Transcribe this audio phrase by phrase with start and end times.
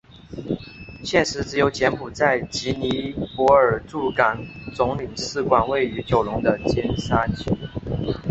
[1.03, 4.43] 现时只有柬埔寨及尼泊尔驻港
[4.73, 7.55] 总领事馆位于九龙的尖沙咀。